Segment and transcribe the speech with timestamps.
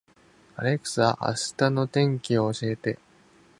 [0.55, 2.97] アレクサ、明日の天気を教えて